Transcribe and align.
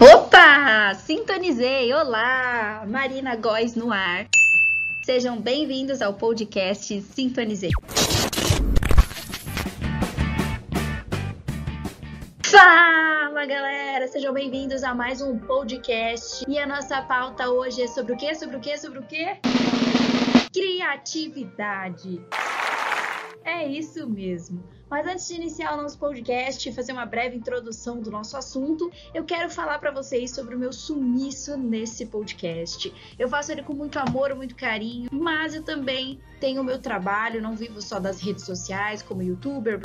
Opa! 0.00 0.94
Sintonizei! 0.94 1.92
Olá! 1.92 2.82
Marina 2.88 3.36
Góes 3.36 3.74
no 3.74 3.92
ar. 3.92 4.26
Sejam 5.04 5.38
bem-vindos 5.38 6.00
ao 6.00 6.14
podcast 6.14 7.02
Sintonizei. 7.02 7.72
Fala 12.42 13.01
galera, 13.46 14.06
sejam 14.06 14.32
bem-vindos 14.32 14.84
a 14.84 14.94
mais 14.94 15.20
um 15.20 15.36
podcast. 15.36 16.44
E 16.46 16.60
a 16.60 16.66
nossa 16.66 17.02
pauta 17.02 17.50
hoje 17.50 17.82
é 17.82 17.88
sobre 17.88 18.12
o 18.12 18.16
quê? 18.16 18.36
Sobre 18.36 18.56
o 18.56 18.60
quê? 18.60 18.78
Sobre 18.78 19.00
o 19.00 19.02
quê? 19.02 19.36
Criatividade. 20.52 22.24
É 23.42 23.66
isso 23.66 24.08
mesmo. 24.08 24.62
Mas 24.92 25.06
antes 25.06 25.26
de 25.26 25.36
iniciar 25.36 25.72
o 25.72 25.80
nosso 25.80 25.98
podcast 25.98 26.68
e 26.68 26.70
fazer 26.70 26.92
uma 26.92 27.06
breve 27.06 27.34
introdução 27.34 27.98
do 27.98 28.10
nosso 28.10 28.36
assunto, 28.36 28.92
eu 29.14 29.24
quero 29.24 29.48
falar 29.48 29.78
para 29.78 29.90
vocês 29.90 30.32
sobre 30.32 30.54
o 30.54 30.58
meu 30.58 30.70
sumiço 30.70 31.56
nesse 31.56 32.04
podcast. 32.04 32.92
Eu 33.18 33.26
faço 33.26 33.50
ele 33.50 33.62
com 33.62 33.72
muito 33.72 33.98
amor, 33.98 34.34
muito 34.34 34.54
carinho, 34.54 35.08
mas 35.10 35.54
eu 35.54 35.62
também 35.62 36.20
tenho 36.38 36.60
o 36.60 36.64
meu 36.64 36.78
trabalho, 36.78 37.40
não 37.40 37.56
vivo 37.56 37.80
só 37.80 37.98
das 37.98 38.20
redes 38.20 38.44
sociais 38.44 39.00
como 39.00 39.22
youtuber, 39.22 39.80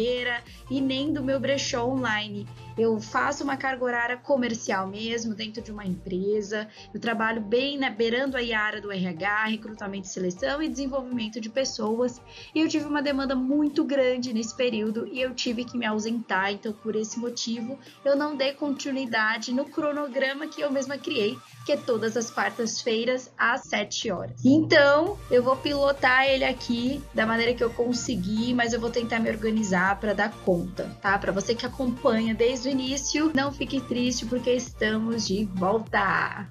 e 0.70 0.82
nem 0.82 1.14
do 1.14 1.24
meu 1.24 1.40
brechó 1.40 1.88
online. 1.88 2.46
Eu 2.78 3.00
faço 3.00 3.44
uma 3.44 3.56
carga 3.58 3.86
horária 3.86 4.18
comercial 4.18 4.88
mesmo, 4.88 5.34
dentro 5.34 5.62
de 5.64 5.72
uma 5.72 5.86
empresa. 5.86 6.68
Eu 6.94 7.00
trabalho 7.00 7.42
bem 7.42 7.78
né, 7.78 7.90
beirando 7.90 8.38
a 8.38 8.60
área 8.60 8.82
do 8.82 8.92
RH, 8.92 9.46
recrutamento 9.46 10.08
e 10.08 10.12
seleção 10.12 10.62
e 10.62 10.68
desenvolvimento 10.68 11.40
de 11.40 11.50
pessoas. 11.50 12.22
E 12.54 12.60
eu 12.60 12.68
tive 12.68 12.86
uma 12.86 13.02
demanda 13.02 13.36
muito 13.36 13.84
grande 13.84 14.34
nesse 14.34 14.56
período 14.56 14.97
e 15.06 15.22
eu 15.22 15.36
tive 15.36 15.66
que 15.66 15.78
me 15.78 15.86
ausentar. 15.86 16.52
Então, 16.52 16.74
por 16.74 16.96
esse 16.96 17.20
motivo, 17.20 17.78
eu 18.04 18.16
não 18.16 18.36
dei 18.36 18.54
continuidade 18.54 19.54
no 19.54 19.66
cronograma 19.66 20.48
que 20.48 20.62
eu 20.62 20.72
mesma 20.72 20.98
criei, 20.98 21.38
que 21.66 21.74
é 21.74 21.78
todas 21.78 22.16
as 22.16 22.32
quartas-feiras 22.32 23.32
às 23.38 23.62
7 23.68 24.10
horas. 24.10 24.44
Então, 24.44 25.18
eu 25.30 25.44
vou 25.44 25.56
pilotar 25.58 26.26
ele 26.26 26.46
aqui 26.46 27.02
da 27.14 27.26
maneira 27.26 27.54
que 27.54 27.64
eu 27.64 27.70
conseguir, 27.70 28.54
mas 28.54 28.74
eu 28.74 28.80
vou 28.80 28.90
tentar 28.90 29.20
me 29.20 29.30
organizar 29.30 30.00
para 30.00 30.14
dar 30.14 30.32
conta, 30.46 30.90
tá? 31.02 31.18
Para 31.20 31.32
você 31.32 31.54
que 31.54 31.66
acompanha 31.66 32.34
desde 32.34 32.70
o 32.70 32.72
início, 32.72 33.32
não 33.36 33.52
fique 33.52 33.82
triste 33.82 34.26
porque 34.26 34.52
estamos 34.52 35.28
de 35.28 35.46
volta. 35.46 36.50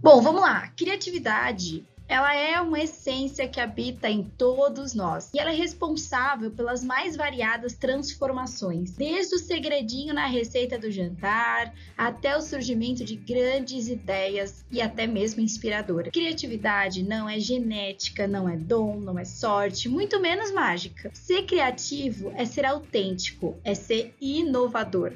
Bom, 0.00 0.22
vamos 0.22 0.40
lá. 0.40 0.68
Criatividade 0.76 1.84
ela 2.08 2.34
é 2.34 2.60
uma 2.60 2.80
essência 2.80 3.48
que 3.48 3.60
habita 3.60 4.08
em 4.08 4.22
todos 4.22 4.94
nós 4.94 5.30
e 5.34 5.38
ela 5.38 5.50
é 5.50 5.54
responsável 5.54 6.50
pelas 6.50 6.84
mais 6.84 7.16
variadas 7.16 7.74
transformações, 7.74 8.92
desde 8.92 9.34
o 9.34 9.38
segredinho 9.38 10.14
na 10.14 10.26
receita 10.26 10.78
do 10.78 10.90
jantar 10.90 11.74
até 11.96 12.36
o 12.36 12.40
surgimento 12.40 13.04
de 13.04 13.16
grandes 13.16 13.88
ideias 13.88 14.64
e 14.70 14.80
até 14.80 15.06
mesmo 15.06 15.40
inspiradora. 15.40 16.10
Criatividade 16.10 17.02
não 17.02 17.28
é 17.28 17.40
genética, 17.40 18.26
não 18.26 18.48
é 18.48 18.56
dom, 18.56 19.00
não 19.00 19.18
é 19.18 19.24
sorte, 19.24 19.88
muito 19.88 20.20
menos 20.20 20.52
mágica. 20.52 21.10
Ser 21.12 21.42
criativo 21.44 22.32
é 22.36 22.44
ser 22.44 22.64
autêntico, 22.64 23.56
é 23.64 23.74
ser 23.74 24.14
inovador. 24.20 25.12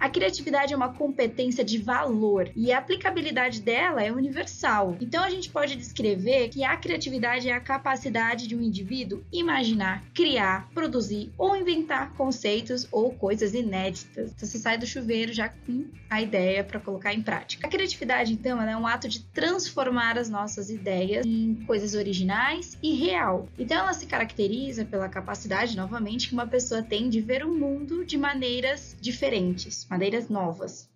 A 0.00 0.08
criatividade 0.08 0.72
é 0.72 0.76
uma 0.76 0.94
competência 0.94 1.62
de 1.62 1.76
valor 1.76 2.50
e 2.56 2.72
a 2.72 2.78
aplicabilidade 2.78 3.60
dela 3.60 4.02
é 4.02 4.10
universal. 4.10 4.96
Então 4.98 5.22
a 5.22 5.28
gente 5.28 5.50
pode 5.50 5.76
descrever 5.76 6.48
que 6.48 6.64
a 6.64 6.74
criatividade 6.74 7.50
é 7.50 7.52
a 7.52 7.60
capacidade 7.60 8.46
de 8.46 8.56
um 8.56 8.62
indivíduo 8.62 9.22
imaginar, 9.30 10.02
criar, 10.14 10.70
produzir 10.72 11.30
ou 11.36 11.54
inventar 11.54 12.14
conceitos 12.14 12.88
ou 12.90 13.12
coisas 13.12 13.52
inéditas. 13.52 14.32
Então 14.34 14.48
você 14.48 14.58
sai 14.58 14.78
do 14.78 14.86
chuveiro 14.86 15.34
já 15.34 15.50
com 15.50 15.84
a 16.08 16.22
ideia 16.22 16.64
para 16.64 16.80
colocar 16.80 17.12
em 17.12 17.20
prática. 17.20 17.66
A 17.66 17.70
criatividade, 17.70 18.32
então, 18.32 18.60
é 18.60 18.76
um 18.76 18.86
ato 18.86 19.06
de 19.06 19.20
transformar 19.20 20.16
as 20.16 20.30
nossas 20.30 20.70
ideias 20.70 21.26
em 21.26 21.56
coisas 21.66 21.94
originais 21.94 22.76
e 22.82 22.94
real. 22.94 23.48
Então 23.58 23.76
ela 23.76 23.92
se 23.92 24.06
caracteriza 24.06 24.84
pela 24.84 25.10
capacidade, 25.10 25.76
novamente, 25.76 26.28
que 26.28 26.34
uma 26.34 26.46
pessoa 26.46 26.82
tem 26.82 27.10
de 27.10 27.20
ver 27.20 27.44
o 27.44 27.52
mundo 27.52 28.02
de 28.02 28.16
maneiras 28.16 28.96
diferentes 28.98 29.89
maneiras 29.90 30.28
novas. 30.28 30.88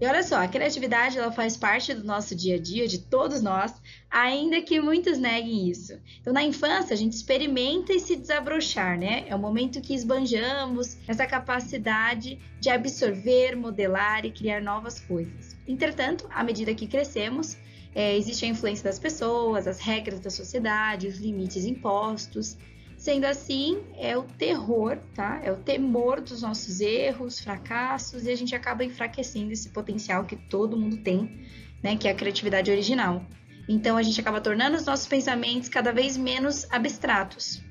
E 0.00 0.06
olha 0.06 0.24
só, 0.24 0.42
a 0.42 0.48
criatividade 0.48 1.16
ela 1.16 1.30
faz 1.30 1.56
parte 1.56 1.94
do 1.94 2.02
nosso 2.02 2.34
dia 2.34 2.56
a 2.56 2.58
dia, 2.60 2.88
de 2.88 2.98
todos 2.98 3.40
nós, 3.40 3.72
ainda 4.10 4.60
que 4.60 4.80
muitos 4.80 5.18
neguem 5.18 5.70
isso. 5.70 5.96
Então, 6.20 6.32
na 6.32 6.42
infância, 6.42 6.92
a 6.92 6.96
gente 6.96 7.12
experimenta 7.12 7.92
e 7.92 8.00
se 8.00 8.16
desabrochar, 8.16 8.98
né? 8.98 9.24
É 9.28 9.36
o 9.36 9.38
momento 9.38 9.80
que 9.80 9.94
esbanjamos 9.94 10.98
essa 11.06 11.24
capacidade 11.26 12.40
de 12.60 12.68
absorver, 12.68 13.54
modelar 13.54 14.26
e 14.26 14.32
criar 14.32 14.60
novas 14.60 14.98
coisas. 14.98 15.56
Entretanto, 15.66 16.26
à 16.28 16.42
medida 16.42 16.74
que 16.74 16.88
crescemos, 16.88 17.56
é, 17.94 18.16
existe 18.16 18.44
a 18.44 18.48
influência 18.48 18.82
das 18.82 18.98
pessoas, 18.98 19.68
as 19.68 19.78
regras 19.78 20.18
da 20.18 20.28
sociedade, 20.28 21.06
os 21.06 21.18
limites 21.18 21.64
impostos, 21.64 22.58
Sendo 23.04 23.26
assim, 23.26 23.82
é 23.98 24.16
o 24.16 24.22
terror, 24.22 24.96
tá? 25.14 25.38
É 25.44 25.52
o 25.52 25.56
temor 25.56 26.22
dos 26.22 26.40
nossos 26.40 26.80
erros, 26.80 27.38
fracassos, 27.38 28.24
e 28.24 28.30
a 28.30 28.34
gente 28.34 28.54
acaba 28.54 28.82
enfraquecendo 28.82 29.52
esse 29.52 29.68
potencial 29.68 30.24
que 30.24 30.36
todo 30.36 30.74
mundo 30.74 30.96
tem, 30.96 31.46
né? 31.82 31.98
Que 31.98 32.08
é 32.08 32.12
a 32.12 32.14
criatividade 32.14 32.70
original. 32.70 33.22
Então 33.68 33.98
a 33.98 34.02
gente 34.02 34.18
acaba 34.18 34.40
tornando 34.40 34.78
os 34.78 34.86
nossos 34.86 35.06
pensamentos 35.06 35.68
cada 35.68 35.92
vez 35.92 36.16
menos 36.16 36.66
abstratos. 36.70 37.62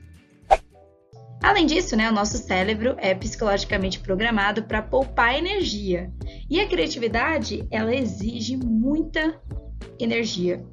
Além 1.41 1.65
disso, 1.65 1.95
né, 1.95 2.07
o 2.07 2.13
nosso 2.13 2.37
cérebro 2.37 2.95
é 2.99 3.15
psicologicamente 3.15 4.01
programado 4.01 4.65
para 4.65 4.83
poupar 4.83 5.35
energia. 5.35 6.13
E 6.47 6.59
a 6.59 6.67
criatividade, 6.67 7.67
ela 7.71 7.95
exige 7.95 8.55
muita 8.55 9.41
energia. 9.99 10.63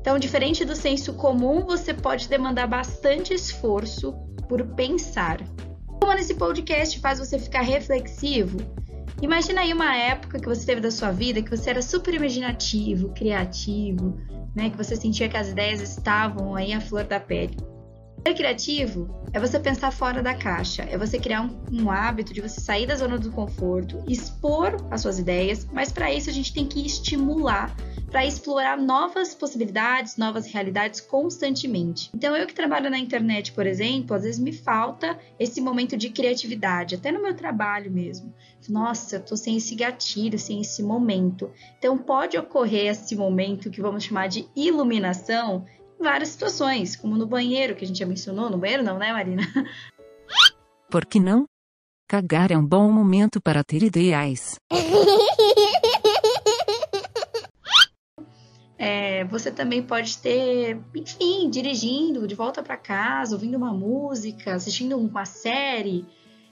Então, 0.00 0.18
diferente 0.18 0.64
do 0.64 0.74
senso 0.74 1.12
comum, 1.12 1.64
você 1.64 1.92
pode 1.92 2.28
demandar 2.28 2.66
bastante 2.66 3.34
esforço 3.34 4.12
por 4.48 4.64
pensar. 4.74 5.40
Como 5.86 6.14
nesse 6.14 6.34
podcast 6.34 6.98
faz 7.00 7.18
você 7.18 7.38
ficar 7.38 7.60
reflexivo, 7.60 8.58
imagina 9.20 9.60
aí 9.60 9.72
uma 9.72 9.94
época 9.94 10.40
que 10.40 10.48
você 10.48 10.64
teve 10.64 10.80
da 10.80 10.90
sua 10.90 11.10
vida 11.10 11.42
que 11.42 11.54
você 11.54 11.70
era 11.70 11.82
super 11.82 12.14
imaginativo, 12.14 13.10
criativo, 13.10 14.18
né, 14.56 14.70
que 14.70 14.76
você 14.76 14.96
sentia 14.96 15.28
que 15.28 15.36
as 15.36 15.48
ideias 15.48 15.82
estavam 15.82 16.56
aí 16.56 16.72
à 16.72 16.80
flor 16.80 17.04
da 17.04 17.20
pele. 17.20 17.56
Ser 18.26 18.34
criativo 18.34 19.08
é 19.32 19.40
você 19.40 19.58
pensar 19.58 19.90
fora 19.90 20.22
da 20.22 20.34
caixa, 20.34 20.82
é 20.82 20.98
você 20.98 21.18
criar 21.18 21.40
um, 21.40 21.58
um 21.72 21.90
hábito 21.90 22.34
de 22.34 22.40
você 22.40 22.60
sair 22.60 22.86
da 22.86 22.94
zona 22.94 23.18
do 23.18 23.30
conforto, 23.32 24.02
expor 24.06 24.76
as 24.90 25.00
suas 25.00 25.18
ideias, 25.18 25.66
mas 25.72 25.90
para 25.90 26.12
isso 26.12 26.28
a 26.28 26.32
gente 26.32 26.52
tem 26.52 26.66
que 26.66 26.84
estimular 26.84 27.74
para 28.10 28.26
explorar 28.26 28.76
novas 28.76 29.34
possibilidades, 29.34 30.16
novas 30.16 30.46
realidades 30.46 31.00
constantemente. 31.00 32.10
Então, 32.12 32.36
eu 32.36 32.46
que 32.46 32.54
trabalho 32.54 32.90
na 32.90 32.98
internet, 32.98 33.52
por 33.52 33.66
exemplo, 33.66 34.16
às 34.16 34.24
vezes 34.24 34.40
me 34.40 34.52
falta 34.52 35.18
esse 35.38 35.60
momento 35.60 35.96
de 35.96 36.10
criatividade, 36.10 36.96
até 36.96 37.12
no 37.12 37.22
meu 37.22 37.34
trabalho 37.34 37.90
mesmo. 37.90 38.34
Nossa, 38.68 39.16
eu 39.16 39.24
tô 39.24 39.36
sem 39.36 39.56
esse 39.56 39.74
gatilho, 39.74 40.38
sem 40.38 40.60
esse 40.60 40.82
momento. 40.82 41.50
Então, 41.78 41.96
pode 41.96 42.36
ocorrer 42.36 42.90
esse 42.90 43.14
momento 43.14 43.70
que 43.70 43.80
vamos 43.80 44.04
chamar 44.04 44.28
de 44.28 44.46
iluminação 44.56 45.64
várias 46.00 46.30
situações, 46.30 46.96
como 46.96 47.16
no 47.16 47.26
banheiro, 47.26 47.76
que 47.76 47.84
a 47.84 47.86
gente 47.86 47.98
já 47.98 48.06
mencionou. 48.06 48.50
No 48.50 48.58
banheiro 48.58 48.82
não, 48.82 48.98
né, 48.98 49.12
Marina? 49.12 49.42
Por 50.90 51.04
que 51.06 51.20
não? 51.20 51.44
Cagar 52.08 52.50
é 52.50 52.58
um 52.58 52.66
bom 52.66 52.90
momento 52.90 53.40
para 53.40 53.62
ter 53.62 53.82
ideias. 53.82 54.56
É, 58.82 59.24
você 59.24 59.50
também 59.50 59.82
pode 59.82 60.16
ter, 60.16 60.80
enfim, 60.94 61.50
dirigindo 61.50 62.26
de 62.26 62.34
volta 62.34 62.62
para 62.62 62.78
casa, 62.78 63.34
ouvindo 63.34 63.54
uma 63.58 63.74
música, 63.74 64.54
assistindo 64.54 64.96
uma 64.96 65.26
série. 65.26 66.06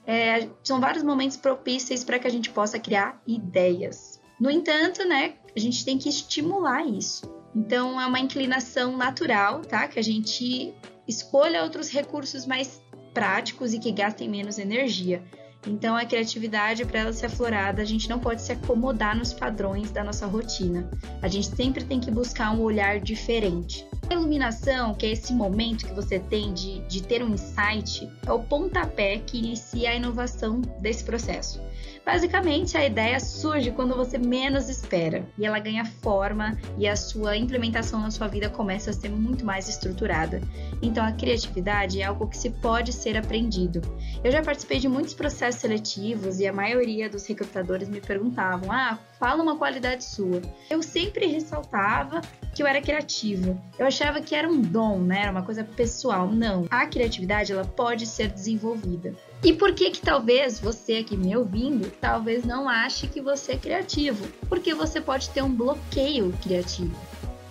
É, 0.05 0.47
são 0.63 0.79
vários 0.79 1.01
momentos 1.01 1.37
propícios 1.37 2.03
para 2.03 2.19
que 2.19 2.27
a 2.27 2.29
gente 2.29 2.51
possa 2.51 2.77
criar 2.77 3.19
ideias. 3.25 4.21
No 4.39 4.51
entanto, 4.51 5.03
né, 5.07 5.37
a 5.55 5.59
gente 5.59 5.83
tem 5.83 5.97
que 5.97 6.07
estimular 6.07 6.85
isso. 6.85 7.38
Então 7.55 7.99
é 7.99 8.05
uma 8.05 8.19
inclinação 8.19 8.95
natural, 8.95 9.61
tá? 9.61 9.87
Que 9.87 9.99
a 9.99 10.03
gente 10.03 10.73
escolha 11.07 11.63
outros 11.63 11.89
recursos 11.89 12.45
mais 12.45 12.81
práticos 13.13 13.73
e 13.73 13.79
que 13.79 13.91
gastem 13.91 14.29
menos 14.29 14.59
energia. 14.59 15.23
Então 15.67 15.95
a 15.95 16.05
criatividade 16.05 16.85
para 16.85 16.99
ela 16.99 17.13
ser 17.13 17.25
aflorada, 17.25 17.81
a 17.81 17.85
gente 17.85 18.07
não 18.07 18.19
pode 18.19 18.41
se 18.41 18.51
acomodar 18.51 19.17
nos 19.17 19.33
padrões 19.33 19.91
da 19.91 20.03
nossa 20.03 20.25
rotina. 20.25 20.89
A 21.21 21.27
gente 21.27 21.47
sempre 21.47 21.83
tem 21.83 21.99
que 21.99 22.11
buscar 22.11 22.51
um 22.51 22.61
olhar 22.61 22.99
diferente. 22.99 23.85
A 24.09 24.15
iluminação, 24.15 24.95
que 24.95 25.05
é 25.05 25.11
esse 25.11 25.31
momento 25.31 25.85
que 25.85 25.93
você 25.93 26.17
tem 26.17 26.51
de, 26.51 26.79
de 26.87 27.03
ter 27.03 27.23
um 27.23 27.35
insight, 27.35 28.09
é 28.25 28.31
o 28.31 28.39
pontapé 28.39 29.19
que 29.19 29.37
inicia 29.37 29.91
a 29.91 29.95
inovação 29.95 30.61
desse 30.79 31.03
processo. 31.03 31.61
Basicamente, 32.03 32.75
a 32.75 32.83
ideia 32.83 33.19
surge 33.19 33.69
quando 33.69 33.95
você 33.95 34.17
menos 34.17 34.67
espera 34.67 35.23
e 35.37 35.45
ela 35.45 35.59
ganha 35.59 35.85
forma 35.85 36.57
e 36.75 36.87
a 36.87 36.95
sua 36.95 37.37
implementação 37.37 37.99
na 37.99 38.09
sua 38.09 38.27
vida 38.27 38.49
começa 38.49 38.89
a 38.89 38.93
ser 38.93 39.09
muito 39.09 39.45
mais 39.45 39.69
estruturada. 39.69 40.41
Então, 40.81 41.05
a 41.05 41.11
criatividade 41.11 42.01
é 42.01 42.05
algo 42.05 42.27
que 42.27 42.35
se 42.35 42.49
pode 42.49 42.91
ser 42.91 43.15
aprendido. 43.15 43.79
Eu 44.23 44.31
já 44.31 44.41
participei 44.41 44.79
de 44.79 44.87
muitos 44.87 45.13
processos 45.13 45.61
seletivos 45.61 46.39
e 46.39 46.47
a 46.47 46.53
maioria 46.53 47.07
dos 47.07 47.27
recrutadores 47.27 47.87
me 47.87 48.01
perguntavam: 48.01 48.71
"Ah, 48.71 48.97
fala 49.19 49.43
uma 49.43 49.55
qualidade 49.55 50.03
sua". 50.03 50.41
Eu 50.67 50.81
sempre 50.81 51.27
ressaltava 51.27 52.21
que 52.59 52.63
eu 52.63 52.67
era 52.67 52.81
criativa. 52.81 53.57
Eu 53.77 53.87
achava 53.87 54.19
que 54.19 54.35
era 54.35 54.45
um 54.45 54.59
dom, 54.59 54.99
né? 54.99 55.21
Era 55.21 55.31
uma 55.31 55.43
coisa 55.43 55.63
pessoal. 55.63 56.27
Não. 56.27 56.65
A 56.69 56.85
criatividade 56.85 57.53
ela 57.53 57.63
pode 57.63 58.05
ser 58.05 58.27
desenvolvida. 58.27 59.15
E 59.41 59.53
por 59.53 59.73
que 59.73 59.91
que 59.91 60.01
talvez 60.01 60.59
você 60.59 60.97
aqui 60.97 61.15
me 61.15 61.33
ouvindo, 61.37 61.89
talvez 62.01 62.43
não 62.43 62.67
ache 62.67 63.07
que 63.07 63.21
você 63.21 63.53
é 63.53 63.57
criativo? 63.57 64.27
Porque 64.49 64.73
você 64.73 64.99
pode 64.99 65.29
ter 65.29 65.41
um 65.41 65.55
bloqueio 65.55 66.33
criativo. 66.43 66.93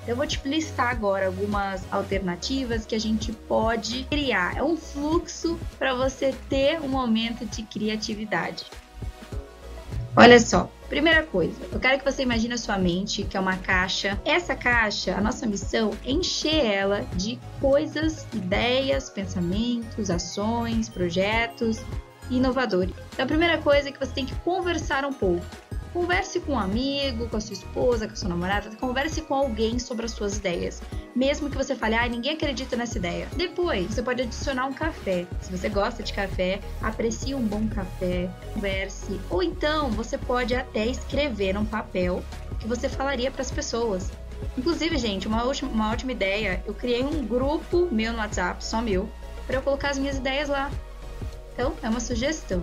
Eu 0.06 0.14
vou 0.14 0.26
te 0.26 0.46
listar 0.46 0.90
agora 0.90 1.24
algumas 1.24 1.90
alternativas 1.90 2.84
que 2.84 2.94
a 2.94 3.00
gente 3.00 3.32
pode 3.32 4.04
criar. 4.10 4.58
É 4.58 4.62
um 4.62 4.76
fluxo 4.76 5.58
para 5.78 5.94
você 5.94 6.34
ter 6.50 6.82
um 6.82 6.88
momento 6.88 7.46
de 7.46 7.62
criatividade. 7.62 8.66
Olha 10.14 10.38
só, 10.38 10.70
Primeira 10.88 11.22
coisa, 11.22 11.60
eu 11.70 11.78
quero 11.78 11.98
que 11.98 12.04
você 12.10 12.22
imagine 12.22 12.54
a 12.54 12.58
sua 12.58 12.78
mente, 12.78 13.22
que 13.22 13.36
é 13.36 13.40
uma 13.40 13.58
caixa. 13.58 14.18
Essa 14.24 14.56
caixa, 14.56 15.14
a 15.14 15.20
nossa 15.20 15.46
missão 15.46 15.90
é 16.02 16.10
encher 16.10 16.64
ela 16.64 17.02
de 17.14 17.38
coisas, 17.60 18.26
ideias, 18.32 19.10
pensamentos, 19.10 20.08
ações, 20.10 20.88
projetos 20.88 21.84
inovadores. 22.30 22.94
Então, 23.12 23.24
a 23.24 23.28
primeira 23.28 23.58
coisa 23.58 23.90
é 23.90 23.92
que 23.92 23.98
você 23.98 24.12
tem 24.12 24.24
que 24.24 24.34
conversar 24.36 25.04
um 25.04 25.12
pouco. 25.12 25.44
Converse 25.98 26.38
com 26.38 26.52
um 26.52 26.58
amigo, 26.58 27.28
com 27.28 27.36
a 27.36 27.40
sua 27.40 27.54
esposa, 27.54 28.06
com 28.06 28.12
a 28.12 28.16
sua 28.16 28.28
namorada, 28.28 28.70
converse 28.76 29.20
com 29.20 29.34
alguém 29.34 29.80
sobre 29.80 30.06
as 30.06 30.12
suas 30.12 30.36
ideias. 30.36 30.80
Mesmo 31.12 31.50
que 31.50 31.56
você 31.56 31.74
fale, 31.74 31.96
ah, 31.96 32.08
ninguém 32.08 32.34
acredita 32.34 32.76
nessa 32.76 32.98
ideia. 32.98 33.26
Depois, 33.34 33.88
você 33.88 34.00
pode 34.00 34.22
adicionar 34.22 34.66
um 34.66 34.72
café. 34.72 35.26
Se 35.40 35.50
você 35.50 35.68
gosta 35.68 36.00
de 36.04 36.12
café, 36.12 36.60
aprecie 36.80 37.34
um 37.34 37.42
bom 37.42 37.66
café, 37.66 38.30
converse. 38.54 39.20
Ou 39.28 39.42
então, 39.42 39.90
você 39.90 40.16
pode 40.16 40.54
até 40.54 40.86
escrever 40.86 41.58
um 41.58 41.64
papel 41.64 42.22
que 42.60 42.68
você 42.68 42.88
falaria 42.88 43.32
para 43.32 43.42
as 43.42 43.50
pessoas. 43.50 44.08
Inclusive, 44.56 44.96
gente, 44.98 45.26
uma, 45.26 45.42
última, 45.42 45.68
uma 45.68 45.90
ótima 45.90 46.12
ideia, 46.12 46.62
eu 46.64 46.74
criei 46.74 47.02
um 47.02 47.26
grupo 47.26 47.88
meu 47.90 48.12
no 48.12 48.18
WhatsApp, 48.20 48.64
só 48.64 48.80
meu, 48.80 49.08
para 49.48 49.56
eu 49.56 49.62
colocar 49.62 49.90
as 49.90 49.98
minhas 49.98 50.16
ideias 50.16 50.48
lá. 50.48 50.70
Então, 51.54 51.74
é 51.82 51.88
uma 51.88 51.98
sugestão. 51.98 52.62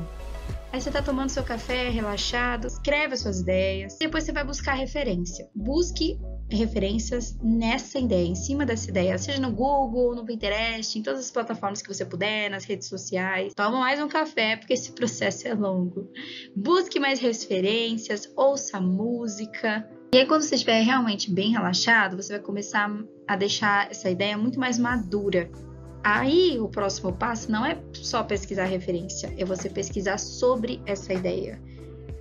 Aí 0.75 0.81
você 0.81 0.92
tá 0.92 1.01
tomando 1.01 1.30
seu 1.30 1.42
café, 1.42 1.88
relaxado, 1.88 2.68
escreve 2.68 3.13
as 3.13 3.22
suas 3.22 3.39
ideias. 3.39 3.98
Depois 3.98 4.25
você 4.25 4.33
vai 4.33 4.44
buscar 4.44 4.74
referência. 4.74 5.50
Busque 5.56 6.19
referências 6.51 7.38
nessa 7.42 7.98
ideia, 7.98 8.27
em 8.27 8.36
cima 8.36 8.66
dessa 8.66 8.89
ideia, 8.89 9.18
seja 9.18 9.39
no 9.39 9.54
Google, 9.54 10.13
no 10.13 10.25
Pinterest, 10.25 11.00
em 11.00 11.01
todas 11.01 11.22
as 11.22 11.31
plataformas 11.31 11.81
que 11.81 11.88
você 11.88 12.04
puder, 12.04 12.50
nas 12.50 12.66
redes 12.66 12.89
sociais. 12.89 13.54
Toma 13.56 13.80
mais 13.80 14.01
um 14.01 14.10
café, 14.10 14.57
porque 14.57 14.74
esse 14.74 14.92
processo 14.92 15.48
é 15.48 15.54
longo. 15.54 16.12
Busque 16.54 17.00
mais 17.00 17.21
referências, 17.21 18.30
ouça 18.36 18.81
música. 18.81 19.89
E 20.13 20.18
aí, 20.18 20.25
quando 20.25 20.42
você 20.42 20.56
estiver 20.56 20.81
realmente 20.81 21.31
bem 21.31 21.51
relaxado, 21.51 22.21
você 22.21 22.33
vai 22.33 22.42
começar 22.42 22.92
a 23.25 23.38
deixar 23.38 23.89
essa 23.89 24.10
ideia 24.10 24.38
muito 24.38 24.60
mais 24.60 24.78
madura. 24.78 25.50
Aí 26.06 26.60
o 26.60 26.69
próximo 26.69 27.12
passo 27.12 27.52
não 27.52 27.66
é 27.66 27.80
só 27.94 28.22
pesquisar 28.22 28.66
referência, 28.66 29.34
é 29.40 29.44
você 29.44 29.68
pesquisar 29.68 30.19
sobre 30.19 30.80
essa 30.86 31.12
ideia. 31.12 31.60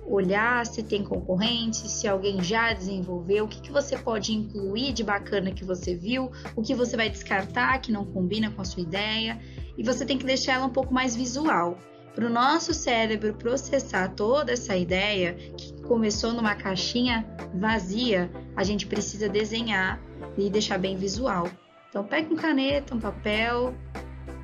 Olhar 0.07 0.65
se 0.65 0.81
tem 0.81 1.03
concorrentes, 1.03 1.91
se 1.91 2.07
alguém 2.07 2.41
já 2.41 2.73
desenvolveu, 2.73 3.45
o 3.45 3.47
que, 3.47 3.61
que 3.61 3.71
você 3.71 3.95
pode 3.95 4.33
incluir 4.33 4.91
de 4.91 5.03
bacana 5.03 5.51
que 5.51 5.63
você 5.63 5.93
viu, 5.93 6.31
o 6.55 6.63
que 6.63 6.73
você 6.73 6.97
vai 6.97 7.11
descartar 7.11 7.77
que 7.77 7.91
não 7.91 8.03
combina 8.03 8.49
com 8.49 8.59
a 8.59 8.65
sua 8.65 8.81
ideia, 8.81 9.39
e 9.77 9.83
você 9.83 10.03
tem 10.03 10.17
que 10.17 10.25
deixar 10.25 10.53
ela 10.53 10.65
um 10.65 10.73
pouco 10.73 10.91
mais 10.91 11.15
visual. 11.15 11.77
Para 12.15 12.25
o 12.25 12.29
nosso 12.29 12.73
cérebro 12.73 13.35
processar 13.35 14.09
toda 14.15 14.51
essa 14.51 14.75
ideia, 14.75 15.35
que 15.55 15.79
começou 15.83 16.33
numa 16.33 16.55
caixinha 16.55 17.23
vazia, 17.53 18.31
a 18.55 18.63
gente 18.63 18.87
precisa 18.87 19.29
desenhar 19.29 20.01
e 20.35 20.49
deixar 20.49 20.79
bem 20.79 20.97
visual. 20.97 21.47
Então, 21.95 22.03
pegue 22.03 22.33
uma 22.33 22.41
caneta, 22.41 22.93
um 22.93 22.99
papel 22.99 23.73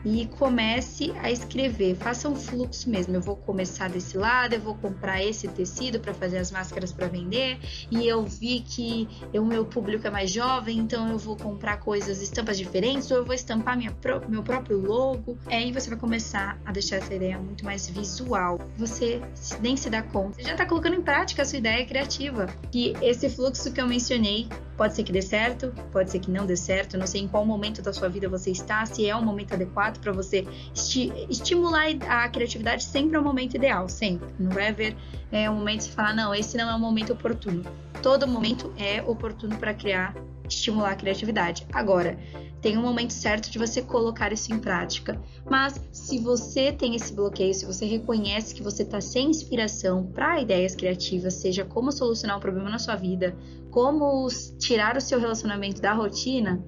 e 0.06 0.26
comece 0.38 1.12
a 1.22 1.30
escrever. 1.30 1.96
Faça 1.96 2.30
um 2.30 2.36
fluxo 2.36 2.90
mesmo. 2.90 3.14
Eu 3.14 3.20
vou 3.20 3.36
começar 3.36 3.90
desse 3.90 4.18
lado, 4.18 4.54
eu 4.54 4.62
vou 4.62 4.74
comprar 4.76 5.22
esse 5.22 5.50
tecido 5.50 6.00
para 6.00 6.14
fazer 6.14 6.38
as 6.38 6.50
máscaras 6.50 6.94
para 6.94 7.08
vender. 7.08 7.60
E 7.92 8.08
eu 8.08 8.24
vi 8.24 8.62
que 8.62 9.06
o 9.34 9.44
meu 9.44 9.66
público 9.66 10.08
é 10.08 10.10
mais 10.10 10.32
jovem, 10.32 10.78
então 10.78 11.10
eu 11.10 11.18
vou 11.18 11.36
comprar 11.36 11.76
coisas, 11.82 12.22
estampas 12.22 12.58
diferentes, 12.58 13.12
ou 13.12 13.18
eu 13.18 13.26
vou 13.26 13.36
estampar 13.36 13.76
minha 13.78 13.94
meu 14.30 14.44
próprio 14.44 14.80
logo. 14.80 15.38
Aí 15.48 15.74
você 15.74 15.90
vai 15.90 16.00
começar 16.00 16.58
a 16.66 16.72
deixar 16.72 16.96
essa 16.96 17.14
ideia 17.14 17.38
muito 17.38 17.66
mais 17.66 17.86
visual. 17.86 18.60
Você 18.78 19.22
nem 19.60 19.76
se 19.76 19.90
dá 19.90 20.02
conta. 20.02 20.36
Você 20.36 20.44
já 20.44 20.54
está 20.54 20.66
colocando 20.66 20.96
em 20.96 21.02
prática 21.02 21.42
a 21.42 21.46
sua 21.46 21.58
ideia 21.58 21.86
criativa. 21.86 22.48
Que 22.72 22.94
esse 23.02 23.30
fluxo 23.30 23.74
que 23.74 23.82
eu 23.82 23.88
mencionei 23.88 24.48
Pode 24.82 24.96
ser 24.96 25.04
que 25.04 25.12
dê 25.12 25.22
certo, 25.22 25.72
pode 25.92 26.10
ser 26.10 26.18
que 26.18 26.32
não 26.32 26.44
dê 26.44 26.56
certo, 26.56 26.98
não 26.98 27.06
sei 27.06 27.22
em 27.22 27.28
qual 27.28 27.46
momento 27.46 27.84
da 27.84 27.94
sua 27.94 28.10
vida 28.10 28.28
você 28.28 28.50
está, 28.50 28.84
se 28.84 29.08
é 29.08 29.16
um 29.16 29.24
momento 29.24 29.54
adequado 29.54 30.00
para 30.00 30.12
você 30.12 30.44
esti 30.74 31.14
estimular 31.30 31.86
a 32.10 32.28
criatividade 32.28 32.84
sempre 32.84 33.16
é 33.16 33.20
o 33.20 33.24
momento 33.24 33.54
ideal, 33.54 33.88
sempre. 33.88 34.28
Não 34.40 34.50
vai 34.50 34.70
haver 34.70 34.98
é, 35.32 35.48
um 35.52 35.58
momento 35.58 35.84
de 35.84 35.92
falar, 35.92 36.16
não, 36.16 36.34
esse 36.34 36.58
não 36.58 36.68
é 36.68 36.74
o 36.74 36.80
momento 36.80 37.14
oportuno. 37.14 37.64
Todo 38.02 38.28
momento 38.28 38.74
é 38.78 39.02
oportuno 39.04 39.58
para 39.58 39.74
criar, 39.74 40.16
estimular 40.50 40.92
a 40.92 40.96
criatividade. 40.96 41.68
Agora, 41.72 42.18
tem 42.62 42.78
um 42.78 42.82
momento 42.82 43.14
certo 43.14 43.50
de 43.50 43.60
você 43.60 43.82
colocar 43.82 44.32
isso 44.32 44.54
em 44.54 44.60
prática. 44.60 45.22
Mas 45.50 45.80
se 45.92 46.20
você 46.20 46.72
tem 46.72 46.96
esse 46.96 47.14
bloqueio, 47.14 47.54
se 47.54 47.66
você 47.66 47.86
reconhece 47.86 48.56
que 48.56 48.64
você 48.64 48.84
está 48.84 49.02
sem 49.02 49.30
inspiração 49.30 50.06
para 50.06 50.42
ideias 50.42 50.76
criativas, 50.76 51.36
seja 51.36 51.64
como 51.64 51.92
solucionar 51.92 52.38
um 52.38 52.42
problema 52.42 52.70
na 52.70 52.80
sua 52.80 52.96
vida, 52.96 53.36
como 53.70 54.28
tirar 54.60 54.98
o 54.98 55.02
seu 55.02 55.20
relacionamento 55.20 55.82
da 55.82 55.94
rotina, 55.94 56.64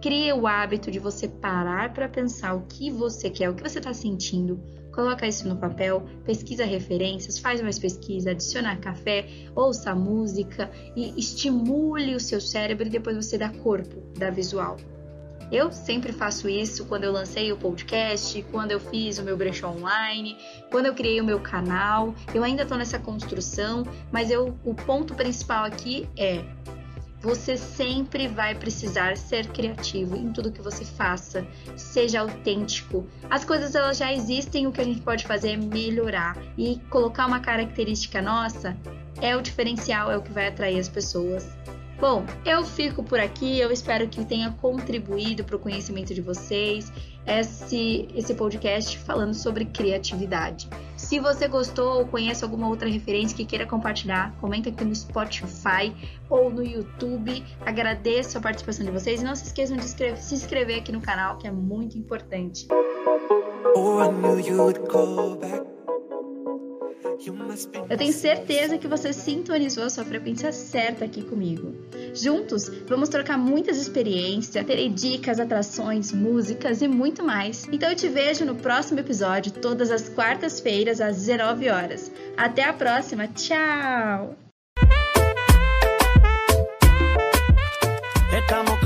crie 0.00 0.32
o 0.32 0.46
hábito 0.46 0.90
de 0.90 0.98
você 0.98 1.28
parar 1.28 1.92
para 1.92 2.08
pensar 2.08 2.54
o 2.54 2.62
que 2.62 2.90
você 2.90 3.30
quer, 3.30 3.50
o 3.50 3.54
que 3.54 3.68
você 3.68 3.78
está 3.78 3.92
sentindo, 3.92 4.60
coloca 4.98 5.28
isso 5.28 5.46
no 5.46 5.54
papel, 5.54 6.04
pesquisa 6.24 6.64
referências, 6.64 7.38
faz 7.38 7.60
mais 7.62 7.78
pesquisa, 7.78 8.32
adiciona 8.32 8.74
café, 8.74 9.28
ouça 9.54 9.94
música 9.94 10.68
e 10.96 11.14
estimule 11.16 12.16
o 12.16 12.20
seu 12.20 12.40
cérebro 12.40 12.84
e 12.84 12.90
depois 12.90 13.14
você 13.14 13.38
dá 13.38 13.48
corpo, 13.48 14.02
dá 14.18 14.28
visual. 14.28 14.76
Eu 15.52 15.70
sempre 15.70 16.12
faço 16.12 16.48
isso 16.48 16.84
quando 16.86 17.04
eu 17.04 17.12
lancei 17.12 17.52
o 17.52 17.56
podcast, 17.56 18.44
quando 18.50 18.72
eu 18.72 18.80
fiz 18.80 19.20
o 19.20 19.22
meu 19.22 19.36
brechó 19.36 19.70
online, 19.70 20.36
quando 20.68 20.86
eu 20.86 20.94
criei 20.94 21.20
o 21.20 21.24
meu 21.24 21.38
canal. 21.38 22.12
Eu 22.34 22.42
ainda 22.42 22.64
estou 22.64 22.76
nessa 22.76 22.98
construção, 22.98 23.84
mas 24.10 24.32
eu, 24.32 24.58
o 24.64 24.74
ponto 24.74 25.14
principal 25.14 25.64
aqui 25.64 26.08
é 26.16 26.44
você 27.20 27.56
sempre 27.56 28.28
vai 28.28 28.54
precisar 28.54 29.16
ser 29.16 29.48
criativo 29.48 30.16
em 30.16 30.32
tudo 30.32 30.52
que 30.52 30.62
você 30.62 30.84
faça, 30.84 31.46
seja 31.76 32.20
autêntico. 32.20 33.06
As 33.28 33.44
coisas 33.44 33.74
elas 33.74 33.98
já 33.98 34.12
existem, 34.12 34.66
o 34.66 34.72
que 34.72 34.80
a 34.80 34.84
gente 34.84 35.00
pode 35.00 35.26
fazer 35.26 35.50
é 35.50 35.56
melhorar 35.56 36.36
e 36.56 36.80
colocar 36.90 37.26
uma 37.26 37.40
característica 37.40 38.22
nossa 38.22 38.76
é 39.20 39.36
o 39.36 39.42
diferencial, 39.42 40.10
é 40.10 40.16
o 40.16 40.22
que 40.22 40.32
vai 40.32 40.46
atrair 40.46 40.78
as 40.78 40.88
pessoas. 40.88 41.48
Bom, 42.00 42.24
eu 42.44 42.64
fico 42.64 43.02
por 43.02 43.18
aqui. 43.18 43.58
Eu 43.58 43.72
espero 43.72 44.06
que 44.06 44.24
tenha 44.24 44.52
contribuído 44.52 45.42
para 45.42 45.56
o 45.56 45.58
conhecimento 45.58 46.14
de 46.14 46.20
vocês 46.20 46.92
esse, 47.26 48.08
esse 48.14 48.34
podcast 48.34 48.96
falando 48.98 49.34
sobre 49.34 49.64
criatividade. 49.64 50.68
Se 51.08 51.18
você 51.18 51.48
gostou 51.48 52.00
ou 52.00 52.06
conhece 52.06 52.44
alguma 52.44 52.68
outra 52.68 52.86
referência 52.86 53.34
que 53.34 53.46
queira 53.46 53.64
compartilhar, 53.64 54.36
comenta 54.42 54.68
aqui 54.68 54.84
no 54.84 54.94
Spotify 54.94 55.90
ou 56.28 56.50
no 56.50 56.62
YouTube. 56.62 57.42
Agradeço 57.64 58.36
a 58.36 58.42
participação 58.42 58.84
de 58.84 58.92
vocês 58.92 59.22
e 59.22 59.24
não 59.24 59.34
se 59.34 59.44
esqueçam 59.44 59.78
de 59.78 59.84
se 59.84 60.34
inscrever 60.34 60.80
aqui 60.80 60.92
no 60.92 61.00
canal, 61.00 61.38
que 61.38 61.46
é 61.46 61.50
muito 61.50 61.96
importante. 61.96 62.68
Oh, 63.74 64.02
eu 67.90 67.96
tenho 67.96 68.12
certeza 68.12 68.78
que 68.78 68.86
você 68.86 69.12
sintonizou 69.12 69.84
a 69.84 69.90
sua 69.90 70.04
frequência 70.04 70.52
certa 70.52 71.04
aqui 71.04 71.22
comigo. 71.22 71.74
Juntos, 72.14 72.68
vamos 72.86 73.08
trocar 73.08 73.36
muitas 73.36 73.76
experiências, 73.76 74.64
terei 74.64 74.88
dicas, 74.88 75.40
atrações, 75.40 76.12
músicas 76.12 76.80
e 76.80 76.86
muito 76.86 77.24
mais. 77.24 77.66
Então 77.72 77.90
eu 77.90 77.96
te 77.96 78.08
vejo 78.08 78.44
no 78.44 78.54
próximo 78.54 79.00
episódio, 79.00 79.52
todas 79.52 79.90
as 79.90 80.08
quartas-feiras 80.08 81.00
às 81.00 81.16
19 81.16 81.68
horas. 81.68 82.12
Até 82.36 82.62
a 82.62 82.72
próxima, 82.72 83.26
tchau! 83.28 84.36
Estamos 88.32 88.77